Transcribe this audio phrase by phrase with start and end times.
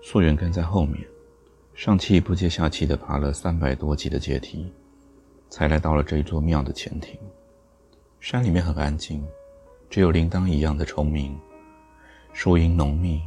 [0.00, 1.06] 素媛跟在后面，
[1.74, 4.72] 上气不接下气地爬了三百多级的阶梯，
[5.48, 7.18] 才来到了这座庙的前庭。
[8.20, 9.24] 山里面很安静，
[9.90, 11.38] 只有铃铛一样的虫鸣，
[12.32, 13.20] 树荫浓密，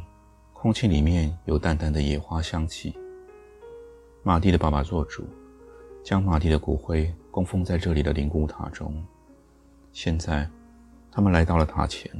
[0.52, 2.94] 空气里面有淡淡的野花香气。
[4.22, 5.24] 马蒂的爸爸做主，
[6.02, 9.04] 将马蒂的骨灰供奉在这里的灵骨塔中。
[9.92, 10.48] 现在，
[11.10, 12.10] 他们来到了塔前，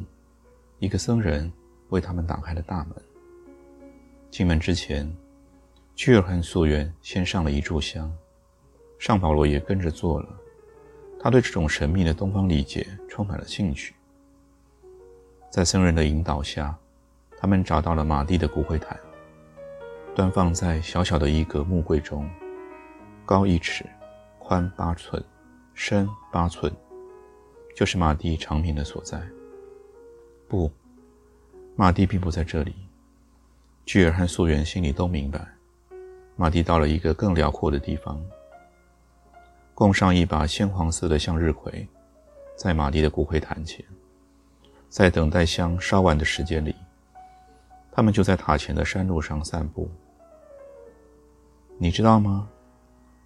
[0.78, 1.50] 一个僧人。
[1.92, 3.12] 为他们打开了大门。
[4.33, 5.06] 进门之前，
[5.94, 8.11] 巨尔和素媛先上了一炷香，
[8.98, 10.28] 尚保罗也跟着做了。
[11.20, 13.94] 他对这种神秘的东方礼节充满了兴趣。
[15.50, 16.75] 在僧人的引导下，
[17.36, 18.98] 他们找到了马蒂的骨灰坛，
[20.14, 22.27] 端放在小小的一格木柜中，
[23.27, 23.84] 高一尺，
[24.38, 25.22] 宽八寸，
[25.75, 26.75] 深八寸，
[27.77, 29.20] 就是马蒂长眠的所在。
[30.48, 30.72] 不。
[31.77, 32.75] 马蒂并不在这里。
[33.84, 35.44] 巨儿和素媛心里都明白，
[36.36, 38.20] 马蒂到了一个更辽阔的地方。
[39.75, 41.86] 供上一把鲜黄色的向日葵，
[42.56, 43.84] 在马蒂的骨灰坛前，
[44.88, 46.75] 在等待香烧完的时间里，
[47.91, 49.91] 他们就在塔前的山路上散步。
[51.77, 52.48] 你知道吗？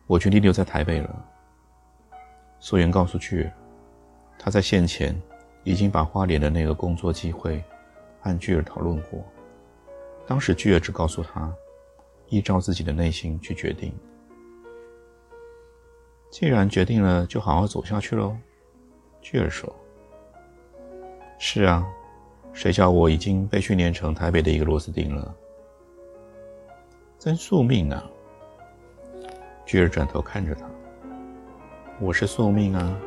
[0.07, 1.25] 我决定留在台北了。
[2.61, 3.53] 素媛告诉巨儿，
[4.39, 5.21] 他在线前
[5.65, 7.63] 已经把花莲的那个工作机会。
[8.19, 9.25] 和巨儿讨论过，
[10.27, 11.55] 当时巨儿只告诉他，
[12.29, 13.95] 依照自己的内心去决定。
[16.31, 18.37] 既然决定了，就好好走下去喽。
[19.21, 19.73] 巨儿说
[21.39, 21.87] ：“是啊，
[22.53, 25.35] 谁叫我已经被训练成台北的一个螺丝钉了？
[27.19, 28.05] 真宿命啊！”
[29.65, 30.69] 巨儿转头看着他
[32.01, 33.01] ：“我是宿命啊，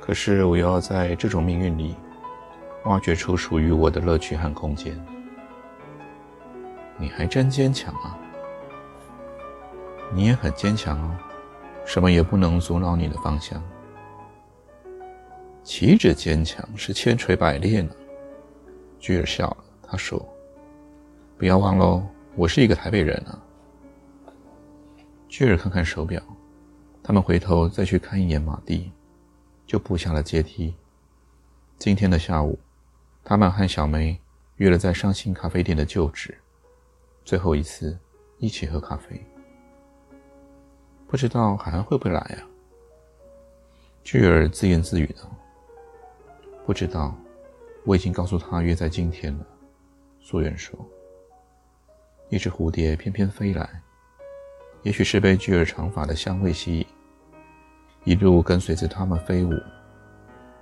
[0.00, 1.94] 可是我要在这种命运里。”
[2.84, 4.98] 挖掘出属于我的乐趣和空间。
[6.98, 8.18] 你还真坚强啊！
[10.12, 11.16] 你也很坚强哦，
[11.86, 13.62] 什么也不能阻挠你的方向。
[15.62, 17.94] 岂止坚强，是千锤百炼呢。
[18.98, 20.18] 巨儿笑了，他说
[21.38, 22.02] ：“不要忘喽，
[22.34, 23.38] 我是一个台北人啊。”
[25.28, 26.22] 巨儿看看手表，
[27.02, 28.90] 他们回头再去看一眼马蒂，
[29.66, 30.74] 就步下了阶梯。
[31.78, 32.58] 今天的下午。
[33.24, 34.18] 他们和小梅
[34.56, 36.34] 约了在上信咖啡店的旧址，
[37.28, 37.94] 最后一次
[38.38, 39.22] 一起喝咖啡。
[41.06, 42.42] 不知道海涵会不会来呀？
[44.02, 45.30] 巨儿自言自语道
[46.64, 47.14] ：“不知道，
[47.84, 49.46] 我已经告诉他约在今天了。”
[50.22, 50.74] 素媛说
[52.32, 53.82] ：“一只蝴蝶翩翩飞来，
[54.80, 56.86] 也许是被巨儿长发的香味吸引，
[58.04, 59.52] 一路跟随着他们飞舞，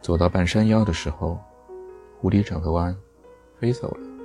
[0.02, 1.40] 走到半山腰的时候。”
[2.20, 2.96] 蝴蝶转个弯，
[3.60, 4.15] 飞走了。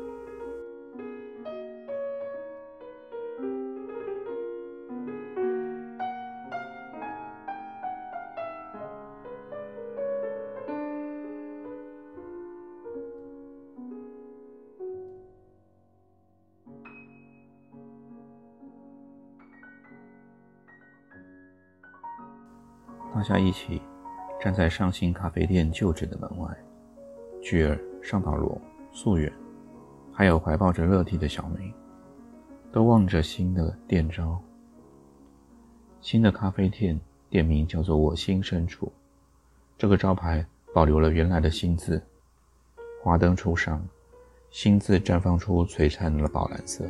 [23.21, 23.79] 大家一起
[24.41, 26.57] 站在上新咖啡店旧址的门外。
[27.39, 28.59] 巨儿、尚保罗、
[28.91, 29.31] 素媛，
[30.11, 31.71] 还有怀抱着乐蒂的小梅，
[32.71, 34.41] 都望着新的店招。
[36.01, 36.99] 新的咖啡店
[37.29, 38.91] 店名叫做“我心深处”，
[39.77, 40.43] 这个招牌
[40.73, 42.01] 保留了原来的“新”字，
[43.03, 43.85] 华灯初上
[44.49, 46.85] ，“新”字绽放出璀璨的宝蓝色，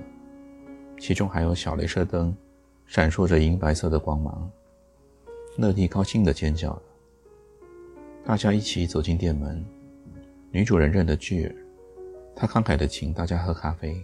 [0.97, 2.33] 其中还有小镭射灯，
[2.85, 4.49] 闪烁着银白色的光芒。
[5.57, 6.81] 乐蒂高兴地尖叫了。
[8.23, 9.63] 大家一起走进店门。
[10.49, 11.55] 女主人认得巨儿，
[12.35, 14.03] 她慷慨地请大家喝咖啡。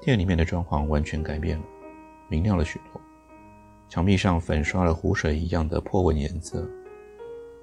[0.00, 1.64] 店里面的装潢完全改变了，
[2.28, 3.00] 明亮了许多，
[3.88, 6.66] 墙壁上粉刷了湖水一样的破纹颜色。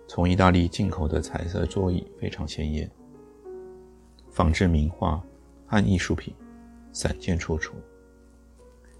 [0.08, 2.90] 从意大利进口的彩色桌椅非常鲜艳，
[4.30, 5.22] 仿制名画
[5.66, 6.34] 和艺术品
[6.94, 7.74] 散见处处。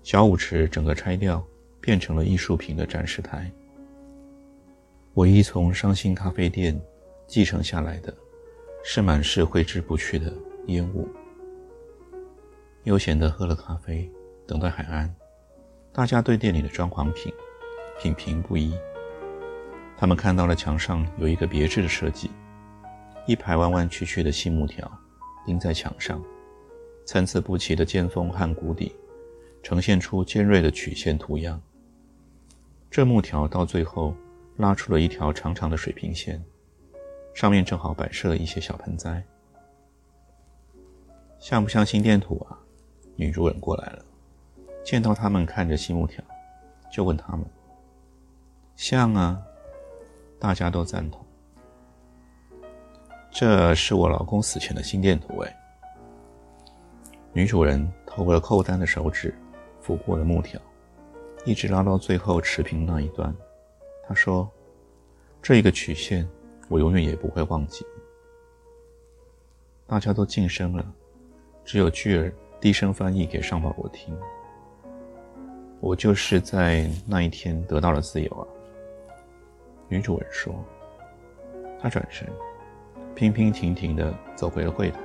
[0.04, 1.46] 小舞池整个拆掉，
[1.80, 3.50] 变成了艺术品的展示台。
[5.18, 6.80] 唯一从伤心咖啡店
[7.26, 8.14] 继承下来的。
[8.84, 10.32] 是满是挥之不去的
[10.68, 11.10] 烟雾。
[12.84, 14.10] 悠闲地喝了咖啡，
[14.46, 15.14] 等待海岸。
[15.92, 17.34] 大家对店里的装潢品
[18.00, 18.74] 品评不一。
[19.98, 22.30] 他们看到了墙上有一个别致的设计，
[23.26, 24.90] 一排弯弯曲曲的细木条
[25.46, 26.24] 钉在墙上，
[27.06, 28.96] 参差不齐的尖峰和谷底
[29.64, 31.60] 呈现出尖锐的曲线图样。
[32.90, 34.16] 这木条到最后
[34.58, 36.44] 拉出了一条长长的水平线，
[37.34, 39.24] 上面正好摆设了一些小盆栽。
[41.40, 42.58] 像不像心电图啊？
[43.16, 44.04] 女主人过来了，
[44.84, 46.24] 见到他们看着细木条，
[46.92, 47.46] 就问他们
[48.76, 49.40] ：“像啊？”
[50.40, 51.24] 大家都赞同。
[53.32, 55.56] 这是我老公死前的心电图，哎。
[57.34, 59.34] 女主人透过了扣单的手指，
[59.84, 60.60] 抚过了木条，
[61.46, 63.36] 一直拉到最后持平那一端。
[64.08, 64.50] 她说
[65.44, 66.26] ：“这一个曲线，
[66.70, 67.86] 我永远也不会忘记。”
[69.86, 70.86] 大家都噤声了，
[71.66, 74.18] 只有巨儿低声翻译给尚保罗听
[75.82, 78.48] ：“我就是在那一天得到了自由啊。”
[79.90, 80.54] 女主人说
[81.80, 82.28] ：“她转身，
[83.14, 85.00] 平平停停地走回了柜台。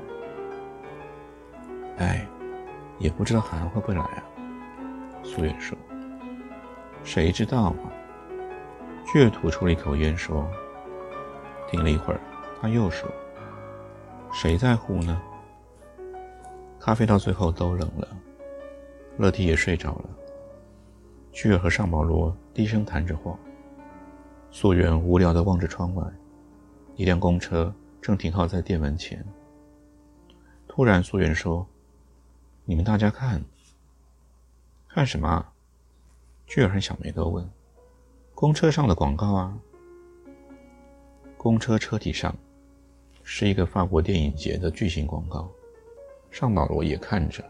[1.99, 2.27] 哎，
[2.99, 4.25] 也不知道韩会不会来啊。”
[5.25, 5.77] 苏远说
[7.05, 7.77] ：“谁知道啊？”
[9.13, 10.51] 巨吐出了一口烟说
[11.69, 12.21] ：“停了一会儿，
[12.59, 13.07] 他又说
[14.33, 15.21] ：‘谁在乎呢？’
[16.81, 18.09] 咖啡到最后都冷了，
[19.19, 20.09] 乐蒂也睡着了。
[21.31, 23.39] 巨儿和尚保罗低声谈着话。”
[24.51, 26.03] 素媛无聊地望着窗外，
[26.97, 27.71] 一辆公车
[28.01, 29.23] 正停靠在店门前。
[30.67, 31.67] 突然，素媛说
[32.65, 33.45] ：“你们大家看，
[34.89, 35.53] 看什么？”
[36.49, 37.47] 巨儿和小梅都问
[38.43, 39.57] ：“公车上的广告啊！”
[41.39, 42.35] 公车车体上
[43.23, 45.49] 是一个法国电影节的巨型广告。
[46.29, 47.45] 尚保罗也看着，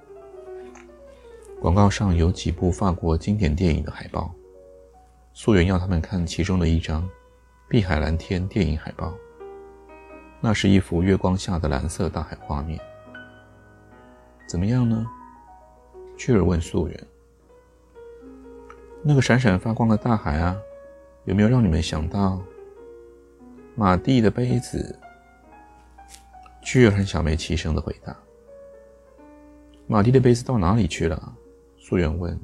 [1.62, 4.30] 广告上有几部法国经典电影的海报。
[5.32, 7.02] 素媛要他们看其中的一张
[7.70, 9.14] 《碧海蓝天》电影海报，
[10.42, 12.78] 那是一幅月光下的蓝色大海画面。
[14.46, 15.06] 怎么样呢？
[16.18, 17.06] 巨儿问素媛
[19.02, 20.54] ：“那个闪闪发光的大海啊，
[21.24, 22.42] 有没有让你们想到
[23.74, 24.98] 马蒂的杯子？”
[26.62, 28.16] 巨儿和小梅齐声的回答
[29.86, 31.36] ：“马蒂的杯子到哪里去了？”
[31.76, 32.38] 素媛问：“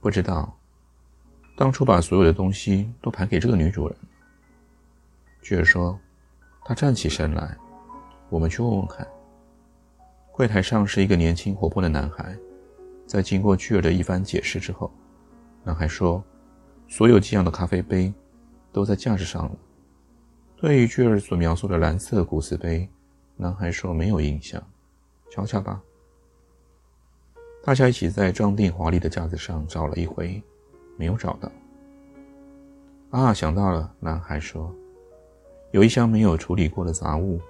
[0.00, 0.56] 不知道。”
[1.56, 3.96] 当初把所有的东西都盘给这个女主人。
[5.42, 5.98] 巨儿说
[6.64, 7.56] ：“他站起身来，
[8.30, 9.06] 我们去问问看。”
[10.32, 12.34] 柜台上是一个年轻活泼的男孩。
[13.06, 14.90] 在经过巨儿的一番解释之后，
[15.64, 16.22] 男孩说
[16.90, 18.12] ：“所有寄样的咖啡杯
[18.70, 19.56] 都在架子上了。”
[20.60, 22.86] 对于巨儿所描述的蓝色古瓷杯，
[23.36, 24.62] 男孩说没有印象。
[25.30, 25.80] 瞧瞧吧。
[27.62, 30.42] 大家一起在装订华丽的架子上找了一回。
[30.98, 31.50] 没有找到。
[33.08, 33.90] 啊，想到了！
[33.98, 34.70] 男孩说
[35.72, 37.40] ：“有一箱没有处理过的杂物，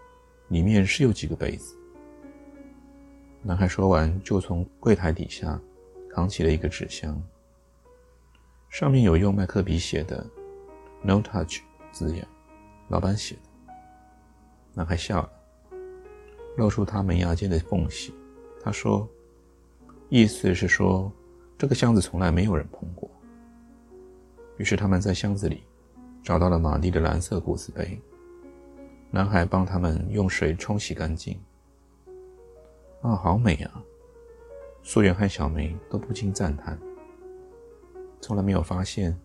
[0.48, 1.74] 里面是有几个杯子。”
[3.42, 5.60] 男孩说完，就从柜台底下
[6.08, 7.20] 扛起了一个纸箱，
[8.70, 10.24] 上面有用麦克笔写的
[11.02, 12.26] “No Touch” 字样，
[12.86, 13.40] 老板写的。
[14.72, 15.30] 男孩笑了，
[16.56, 18.14] 露出他门牙间的缝隙。
[18.62, 19.08] 他说
[20.08, 21.10] ：“意思是说，
[21.58, 23.10] 这个箱子从来没有人碰过。”
[24.56, 25.64] 于是他们在箱子里
[26.22, 28.00] 找到了玛蒂的蓝色骨瓷杯。
[29.10, 31.36] 男孩帮他们用水冲洗干净。
[33.02, 33.82] 啊，好美啊！
[34.84, 36.78] 素媛和小梅都不禁赞叹。
[38.20, 39.16] 从来没有发现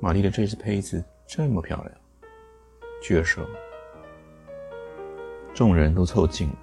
[0.00, 1.92] 玛丽的这只杯子这么漂亮。
[3.02, 3.44] 巨儿说。
[5.54, 6.56] 众人都凑近了，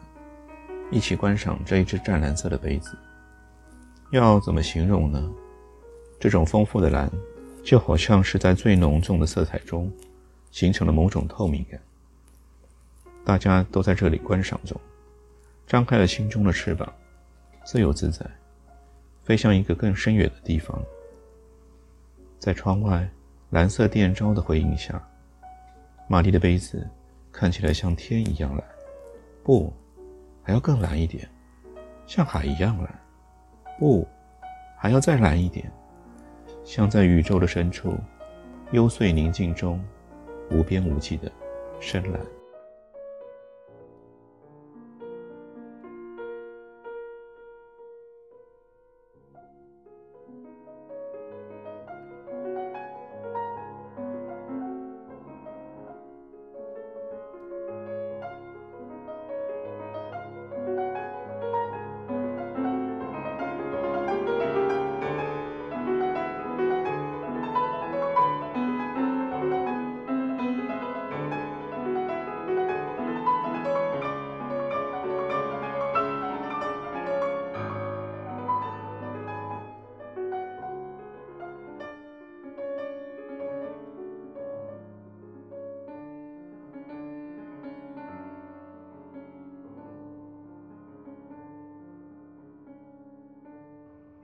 [0.92, 2.98] 一起观赏这一只湛蓝色的杯子。
[4.12, 5.32] 要怎么形容呢？
[6.20, 7.12] 这种丰富的蓝。
[7.64, 9.92] 就好像是在最浓重的色彩中，
[10.50, 11.80] 形成了某种透明感。
[13.24, 14.76] 大家都在这里观赏中，
[15.68, 16.92] 张开了心中的翅膀，
[17.64, 18.26] 自由自在，
[19.24, 20.84] 飞向一个更深远的地方。
[22.42, 23.08] 在窗外
[23.52, 25.00] 蓝色电招的回应下，
[26.08, 26.90] 玛丽的杯子
[27.32, 28.64] 看起来像天一样蓝，
[29.44, 29.72] 不，
[30.42, 31.30] 还要更蓝一点，
[32.08, 33.00] 像海一样蓝，
[33.78, 34.08] 不，
[34.76, 35.72] 还要再蓝一点。
[36.64, 37.94] 像在宇宙的深处，
[38.72, 39.80] 幽邃宁静中，
[40.50, 41.32] 无边无际的
[41.80, 42.20] 深蓝。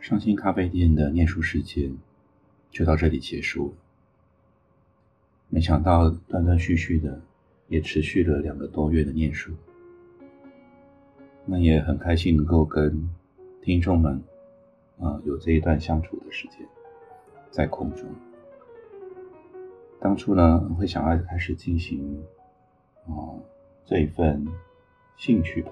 [0.07, 1.93] 上新咖啡店的念书时间
[2.71, 3.73] 就到这里结束了。
[5.49, 7.19] 没想到断断续续的，
[7.67, 9.51] 也持续了两个多月的念书。
[11.45, 13.09] 那也很开心能够跟
[13.61, 14.23] 听众们，
[14.97, 16.65] 啊，有这一段相处的时间，
[17.51, 18.05] 在空中。
[19.99, 22.23] 当初呢，会想要开始进行，
[23.07, 23.35] 啊，
[23.85, 24.47] 这一份
[25.17, 25.71] 兴趣吧。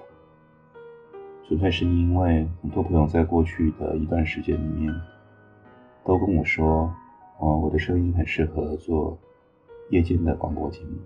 [1.48, 4.92] 纯粹是因为很多朋友在过去的一段时间里面，
[6.04, 6.92] 都跟我说，
[7.38, 9.16] 哦，我的声音很适合做
[9.90, 10.96] 夜间的广播节目。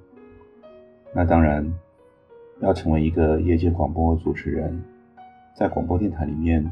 [1.15, 1.71] 那当然，
[2.61, 4.83] 要成为一个夜间广播主持人，
[5.55, 6.65] 在广播电台里面，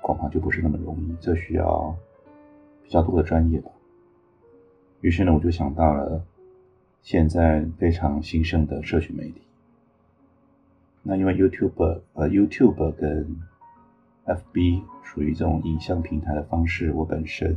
[0.00, 1.94] 恐怕就不是那么容易，这需要
[2.82, 3.70] 比较多的专业吧。
[5.02, 6.24] 于是呢，我就想到了
[7.02, 9.42] 现在非常兴盛的社群媒体。
[11.02, 13.36] 那因为 YouTube 呃 YouTube 跟
[14.26, 17.56] FB 属于这种影像平台的方式，我本身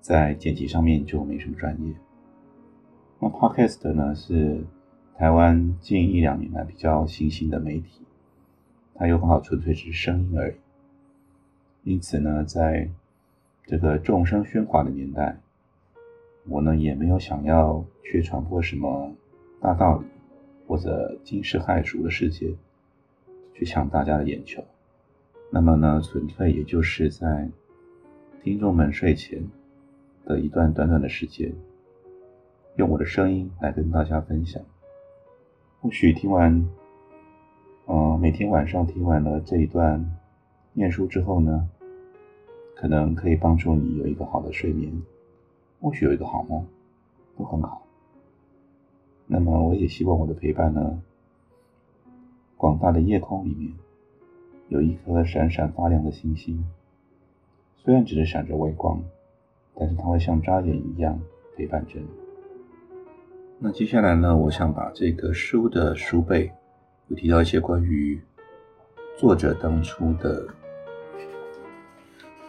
[0.00, 1.94] 在剪辑上面就没什么专业。
[3.18, 4.62] 那 Podcast 呢是
[5.16, 8.02] 台湾近一两年来比较新兴的媒体，
[8.94, 10.54] 它又刚好纯粹是声音而已。
[11.82, 12.88] 因此呢，在
[13.64, 15.38] 这个众声喧哗的年代，
[16.46, 19.12] 我呢也没有想要去传播什么
[19.60, 20.06] 大道理。
[20.70, 22.54] 或者惊世骇俗的世界，
[23.52, 24.62] 去抢大家的眼球。
[25.50, 27.50] 那么呢，纯粹也就是在
[28.40, 29.42] 听众们睡前
[30.24, 31.52] 的一段短短的时间，
[32.76, 34.62] 用我的声音来跟大家分享。
[35.80, 36.64] 或许听完，
[37.88, 40.16] 嗯，每天晚上听完了这一段
[40.72, 41.68] 念书之后呢，
[42.76, 44.92] 可能可以帮助你有一个好的睡眠，
[45.80, 46.64] 或许有一个好梦，
[47.36, 47.84] 都很好。
[49.32, 51.00] 那么，我也希望我的陪伴呢，
[52.56, 53.72] 广大的夜空里面
[54.68, 56.64] 有一颗闪闪发亮的星星，
[57.76, 59.00] 虽然只是闪着微光，
[59.76, 61.20] 但是它会像眨眼一样
[61.56, 62.08] 陪伴着你。
[63.60, 66.50] 那接下来呢，我想把这个书的书背，
[67.06, 68.20] 有提到一些关于
[69.16, 70.44] 作者当初的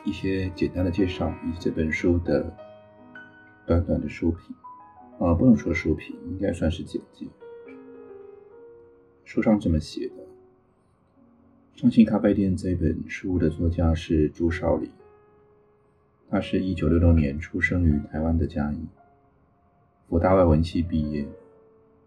[0.04, 2.52] 一些简单的介绍，以及这本书的
[3.68, 4.56] 短短的书评。
[5.22, 7.28] 啊，不能说书评，应该算是简介。
[9.24, 10.16] 书上这么写的：
[11.80, 14.90] 《伤心咖啡店》这本书的作家是朱少林，
[16.28, 18.80] 他是一九六六年出生于台湾的嘉义，
[20.10, 21.24] 福大外文系毕业，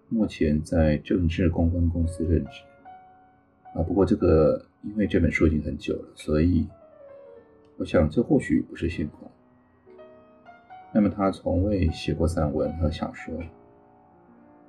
[0.09, 2.63] 目前在政治公关公司任职。
[3.75, 6.67] 啊，不过这个因为这本书已经很久了，所以
[7.77, 9.31] 我想这或许不是现况。
[10.97, 13.35] 那么他从未写过散文和小说，《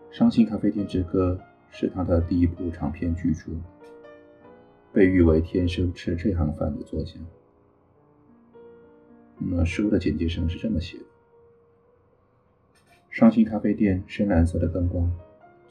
[0.10, 1.40] 伤心咖啡店之歌》
[1.70, 3.52] 是他的第一部长篇巨著，
[4.92, 7.14] 被誉为天生吃这行饭的作家。
[9.38, 11.04] 那么书的简介上是这么写的：
[13.12, 15.08] 伤心咖啡店深蓝色的灯光，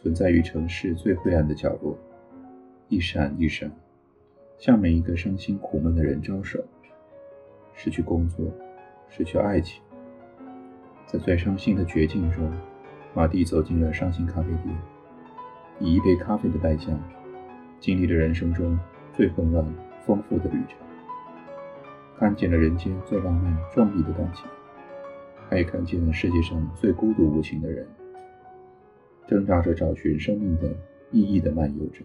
[0.00, 1.99] 存在于城市最灰暗的角落，
[2.88, 3.73] 一闪一闪，
[4.58, 6.62] 向每一个伤心苦闷的人招手。
[7.75, 8.46] 失去工作，
[9.08, 9.82] 失去爱情。
[11.06, 12.50] 在最伤心的绝境中，
[13.14, 14.76] 马蒂走进了伤心咖啡店，
[15.78, 16.92] 以一杯咖啡的代价，
[17.78, 18.78] 经历了人生中
[19.12, 19.64] 最混乱、
[20.04, 20.78] 丰富的旅程，
[22.18, 24.46] 看见了人间最浪漫、壮丽的感情，
[25.49, 27.87] 还看见了世界上最孤独无情的人，
[29.28, 30.68] 挣扎着找寻生命的
[31.12, 32.02] 意义的漫游者，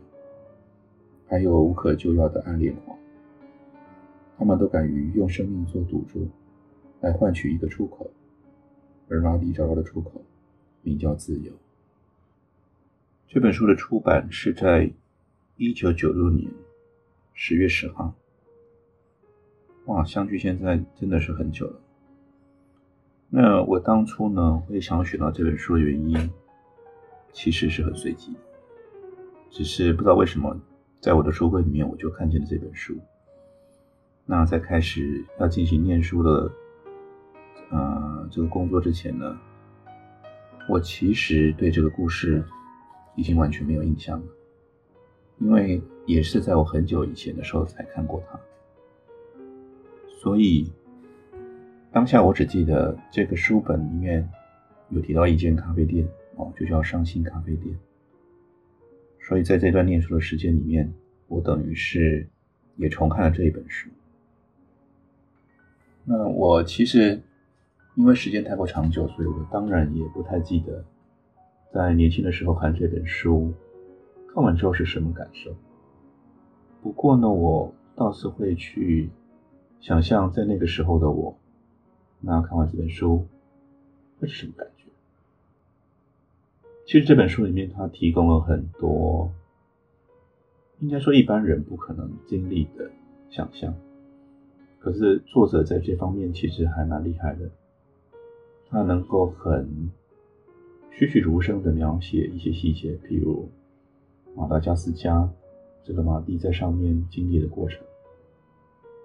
[1.28, 2.96] 还有无可救药的暗恋狂。
[4.38, 6.28] 他们都敢于用生命做赌注，
[7.02, 8.10] 来换取一个出口。
[9.10, 10.24] 而马蒂找到的出口，
[10.84, 11.52] 名叫自由。
[13.28, 14.92] 这本书的出版是在
[15.58, 16.48] 一九九六年
[17.34, 18.14] 十月十号。
[19.86, 21.80] 哇，相距现在真的是很久了。
[23.30, 26.32] 那我当初呢，会想选到这本书的原因，
[27.32, 28.36] 其实是很随机，
[29.50, 30.56] 只是不知道为什么，
[31.02, 32.96] 在我的书柜里面，我就看见了这本书。
[34.26, 36.52] 那在开始要进行念书的。
[37.72, 39.40] 呃，这个工作之前呢，
[40.68, 42.44] 我其实对这个故事
[43.16, 44.26] 已经完全没有印象了，
[45.38, 48.40] 因为也是在我很久以前的时候才看过它，
[50.20, 50.72] 所以
[51.92, 54.28] 当下我只记得这个书本里面
[54.90, 56.08] 有提到一间咖啡店
[56.38, 57.78] 哦，就叫伤心咖啡店，
[59.20, 60.92] 所以在这段念书的时间里面，
[61.28, 62.28] 我等于是
[62.78, 63.92] 也重看了这一本书。
[66.04, 67.22] 那我其实。
[68.00, 70.86] 因为时间太过长久，所以我当然也不太记得
[71.74, 73.52] 在年轻的时候看这本书，
[74.34, 75.54] 看完之后是什么感受。
[76.82, 79.10] 不过呢，我倒是会去
[79.82, 81.38] 想象在那个时候的我，
[82.22, 83.28] 那看完这本书
[84.18, 84.86] 会是什么感觉？
[86.86, 89.30] 其实这本书里面，它提供了很多，
[90.80, 92.90] 应该说一般人不可能经历的
[93.30, 93.76] 想象。
[94.80, 97.52] 可是作者在这方面其实还蛮厉害的，
[98.70, 99.90] 他能够很
[100.92, 103.50] 栩栩如生的描写一些细节，譬如
[104.36, 105.30] 马达加斯加
[105.84, 107.82] 这个马蒂在上面经历的过程、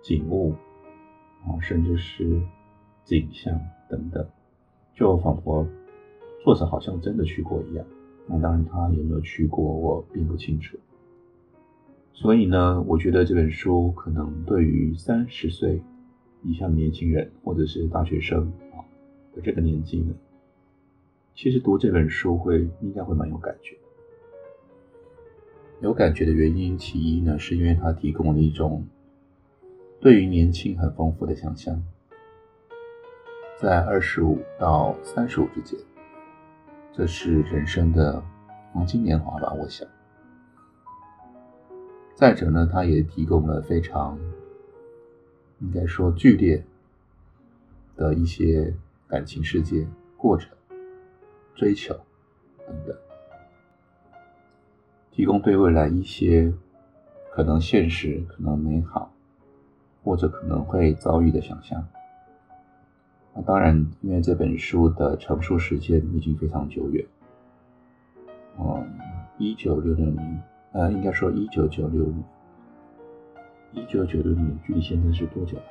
[0.03, 0.53] 景物
[1.47, 2.41] 啊，甚至是
[3.05, 4.27] 景象等等，
[4.95, 5.67] 就仿佛。
[6.43, 7.87] 作者好像真的去过一样，
[8.27, 10.77] 那当然他有没有去过，我并不清楚。
[12.13, 15.81] 所以呢，我觉得这本书可能对于三十岁
[16.43, 18.84] 以下的年轻人，或者是大学生啊
[19.35, 20.15] 的这个年纪呢，
[21.35, 23.77] 其实读这本书会应该会蛮有感觉。
[25.81, 28.87] 有感觉的原因，其一呢，是因为它提供了一种
[30.01, 31.83] 对于年轻很丰富的想象，
[33.61, 35.79] 在二十五到三十五之间。
[36.93, 38.23] 这是人生的
[38.73, 39.87] 黄金年华吧，我想。
[42.15, 44.17] 再者呢，它也提供了非常
[45.59, 46.65] 应该说剧烈
[47.97, 48.73] 的一些
[49.09, 50.51] 感情世界过程、
[51.55, 51.95] 追求
[52.67, 52.97] 等等，
[55.11, 56.53] 提供对未来一些
[57.31, 59.13] 可能现实、可能美好
[60.03, 61.87] 或者可能会遭遇的想象。
[63.35, 67.05] 那当然，因为这本书的成书时间已经非常久远，
[68.59, 68.87] 嗯，
[69.39, 72.25] 一九六六年，呃，应该说一九九六年，
[73.73, 75.65] 一九九六年距离现在是多久了？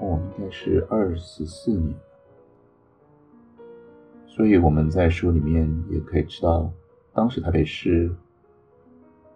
[0.00, 1.94] 哦，应该是二十四年。
[4.26, 6.70] 所以我们在书里面也可以知道，
[7.12, 8.10] 当时台北市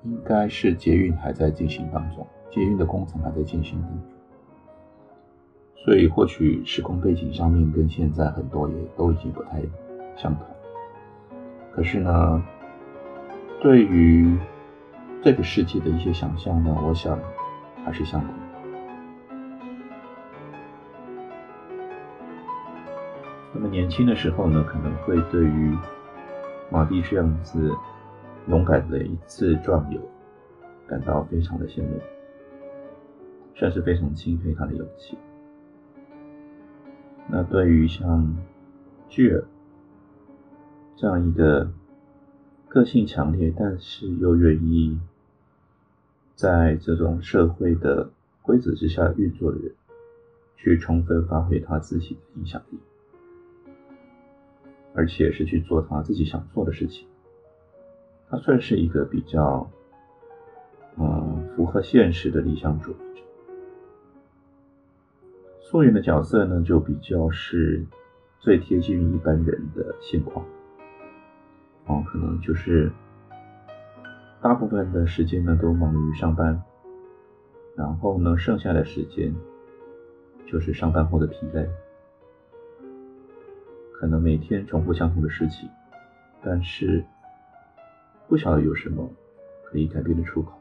[0.04, 4.00] 应该是捷运还在进行当中，捷运的工程还在进行当中。
[5.84, 9.60] 所以，或许时空背景上面跟现在很多也都已经不太
[10.16, 10.46] 相同。
[11.72, 12.42] 可是呢，
[13.60, 14.38] 对于
[15.22, 17.18] 这个世界的一些想象呢，我想
[17.84, 18.30] 还是相同。
[23.74, 25.76] 年轻的时候呢，可能会对于
[26.70, 27.72] 马蒂这样子
[28.46, 30.00] 勇敢的一次壮游，
[30.86, 32.00] 感到非常的羡慕，
[33.52, 35.18] 甚至非常钦佩他的勇气。
[37.26, 38.36] 那对于像
[39.08, 39.42] 巨尔
[40.94, 41.68] 这样一个
[42.68, 45.00] 个性强烈，但是又愿意
[46.36, 48.08] 在这种社会的
[48.40, 49.72] 规则之下运作的人，
[50.56, 52.78] 去充分发挥他自己的影响力，
[54.94, 57.06] 而且是去做他自己想做的事情，
[58.30, 59.68] 他算是一个比较
[60.96, 63.22] 嗯符合现实的理想主义者。
[65.60, 67.84] 素媛的角色呢，就比较是
[68.38, 70.46] 最贴近于一般人的现况，
[71.86, 72.92] 哦，可能就是
[74.40, 76.62] 大部分的时间呢都忙于上班，
[77.74, 79.34] 然后呢，剩下的时间
[80.46, 81.68] 就是上班后的疲累，
[84.04, 85.66] 可能每天重复相同的事情，
[86.42, 87.02] 但是
[88.28, 89.10] 不晓得有什么
[89.64, 90.52] 可以改变的出口。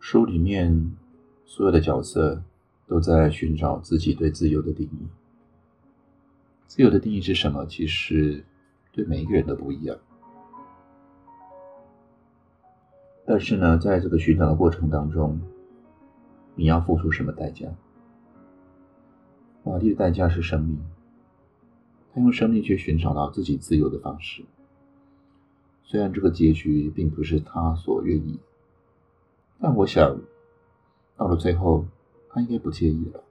[0.00, 0.96] 书里面
[1.44, 2.42] 所有的角色。
[2.88, 5.08] 都在寻找自己对自由的定义。
[6.68, 7.66] 自由的定义是什么？
[7.66, 8.44] 其实
[8.92, 9.98] 对每一个人都不一样。
[13.24, 15.40] 但是呢，在这个寻找的过程当中，
[16.54, 17.66] 你要付出什么代价？
[19.64, 20.78] 玛丽的代价是生命。
[22.16, 24.42] 他用生命去寻找到自己自由的方式。
[25.84, 28.38] 虽然这个结局并不是他所愿意，
[29.60, 30.18] 但我想
[31.16, 31.84] 到了最后。
[32.28, 33.24] 他应该不介意了。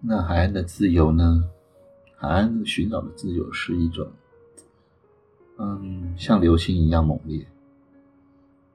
[0.00, 1.48] 那海岸的自由呢？
[2.16, 4.10] 海岸寻找的自由是一种，
[5.58, 7.46] 嗯，像流星一样猛烈。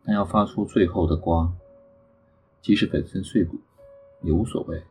[0.05, 1.53] 但要发出最后的光，
[2.61, 3.57] 即使粉身碎骨
[4.21, 4.81] 也无所谓，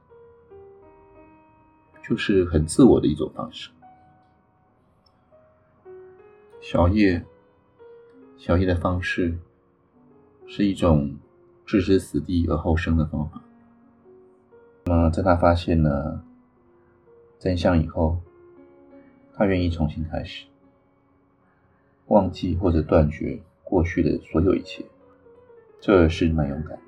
[2.08, 3.70] 就是很自我的一种方式。
[6.60, 7.24] 小叶，
[8.36, 9.38] 小叶的方式
[10.46, 11.16] 是一种。
[11.66, 13.42] 置之死地而后生的方法。
[14.84, 16.22] 那么，在他发现了
[17.40, 18.18] 真相以后，
[19.34, 20.46] 他愿意重新开始，
[22.06, 24.86] 忘记或者断绝过去的所有一切，
[25.80, 26.78] 这是蛮勇敢的。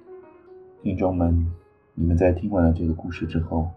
[0.85, 1.53] 听众们，
[1.95, 3.69] 你们在听完了这个故事之后，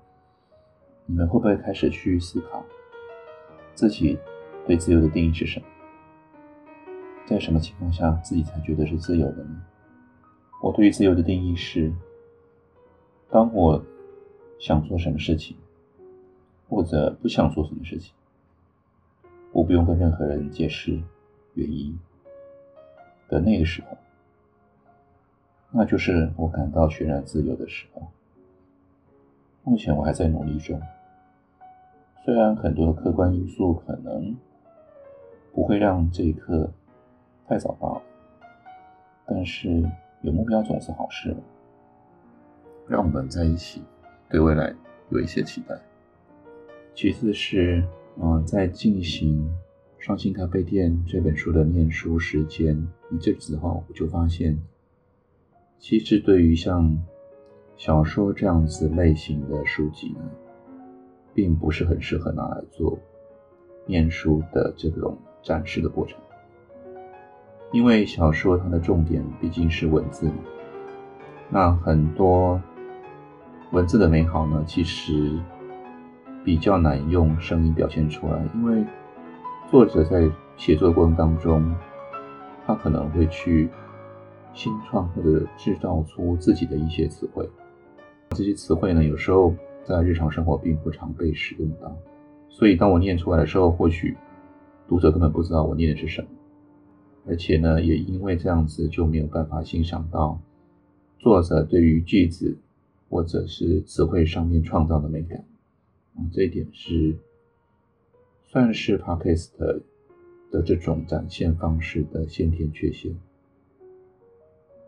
[1.05, 2.63] 你们会不会开始去思考
[3.75, 4.17] 自己
[4.65, 5.65] 对自由的定义是什么？
[7.25, 9.61] 在什么情况下自己才觉得是自由的呢？
[10.61, 11.91] 我对于自由的定义是：
[13.29, 13.83] 当我
[14.59, 15.57] 想做什么事情，
[16.69, 18.13] 或者不想做什么事情，
[19.51, 21.01] 我不用跟任何人解释
[21.55, 21.97] 原因
[23.27, 23.97] 的那个时候，
[25.71, 28.07] 那就是我感到全然自由的时候。
[29.63, 30.82] 目前我还在努力中，
[32.26, 34.36] 虽然很多的客观因素可能
[35.54, 36.69] 不会让这一刻
[37.47, 38.02] 太早到，
[39.28, 39.88] 但是
[40.21, 41.36] 有目标总是好事。
[42.88, 43.84] 让我们在一起，
[44.30, 44.74] 对未来
[45.10, 45.80] 有一些期待。
[46.95, 47.88] 其次是，
[48.19, 49.47] 嗯，在进行
[50.04, 52.76] 《双星咖啡店》这本书的念书时间
[53.12, 54.60] 一阵子后，我就发现，
[55.78, 57.00] 其实对于像
[57.81, 60.21] 小说这样子类型的书籍呢，
[61.33, 62.95] 并不是很适合拿来做
[63.87, 66.15] 念书的这种展示的过程，
[67.71, 70.35] 因为小说它的重点毕竟是文字嘛，
[71.49, 72.61] 那很多
[73.71, 75.39] 文字的美好呢，其实
[76.43, 78.85] 比较难用声音表现出来，因为
[79.71, 81.75] 作者在写作的过程当中，
[82.67, 83.71] 他可能会去
[84.53, 87.49] 新创或者制造出自己的一些词汇。
[88.33, 91.93] 这些词汇呢，有时候在日常生活并不常被使用到，
[92.49, 94.15] 所以当我念出来的时候，或许
[94.87, 96.29] 读者根本不知道我念的是什么，
[97.27, 100.39] 而且呢，也因为这样子就没有办法欣赏到
[101.19, 102.57] 作者对于句子
[103.09, 105.43] 或者是词汇上面创造的美感。
[106.17, 107.17] 嗯，这一点是
[108.45, 109.49] 算是 podcast
[110.51, 113.13] 的这种展现方式的先天缺陷。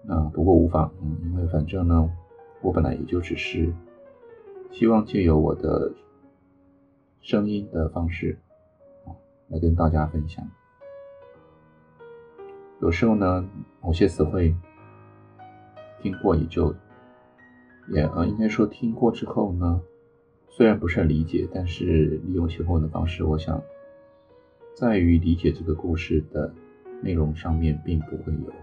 [0.06, 2.10] 那不过无妨，嗯，因为反正呢。
[2.64, 3.74] 我本来也就只是
[4.72, 5.92] 希望借由我的
[7.20, 8.40] 声音的方式
[9.06, 9.12] 啊，
[9.50, 10.50] 来跟大家分享。
[12.80, 13.46] 有时候呢，
[13.82, 14.56] 某些词汇
[16.02, 16.74] 听过也就
[17.90, 19.82] 也呃，应该说听过之后呢，
[20.48, 23.62] 虽然不是很理解，但是利用写后的方式，我想
[24.74, 26.54] 在于理解这个故事的
[27.02, 28.54] 内容上面，并不会有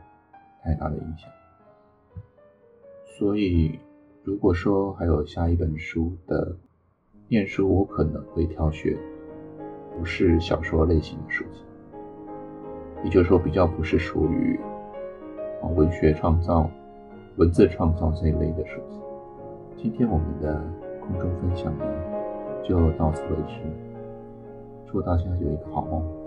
[0.63, 1.31] 太大的影响。
[3.19, 3.79] 所以。
[4.23, 6.55] 如果说还有下一本书的
[7.27, 8.95] 念书，我可能会挑选
[9.97, 11.61] 不是小说类型的书籍，
[13.03, 14.61] 也就是说比较不是属于
[15.75, 16.71] 文学创造、
[17.37, 18.99] 文字创造这一类的书籍。
[19.77, 20.63] 今天我们的
[21.01, 21.85] 空中分享呢
[22.63, 23.55] 就到此为止，
[24.87, 26.20] 祝大家有一个好梦。